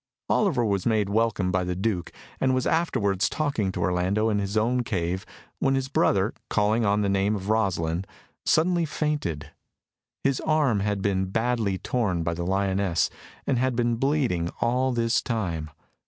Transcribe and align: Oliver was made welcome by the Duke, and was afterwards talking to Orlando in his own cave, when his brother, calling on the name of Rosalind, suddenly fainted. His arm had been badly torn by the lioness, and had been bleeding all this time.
Oliver 0.29 0.65
was 0.65 0.87
made 0.87 1.09
welcome 1.09 1.51
by 1.51 1.63
the 1.63 1.75
Duke, 1.75 2.11
and 2.39 2.55
was 2.55 2.65
afterwards 2.65 3.29
talking 3.29 3.71
to 3.71 3.81
Orlando 3.81 4.29
in 4.29 4.39
his 4.39 4.57
own 4.57 4.81
cave, 4.83 5.27
when 5.59 5.75
his 5.75 5.89
brother, 5.89 6.33
calling 6.49 6.83
on 6.83 7.01
the 7.01 7.07
name 7.07 7.35
of 7.35 7.49
Rosalind, 7.49 8.07
suddenly 8.43 8.85
fainted. 8.85 9.51
His 10.23 10.39
arm 10.39 10.79
had 10.79 11.03
been 11.03 11.25
badly 11.25 11.77
torn 11.77 12.23
by 12.23 12.33
the 12.33 12.47
lioness, 12.47 13.11
and 13.45 13.59
had 13.59 13.75
been 13.75 13.97
bleeding 13.97 14.49
all 14.59 14.91
this 14.91 15.21
time. 15.21 15.69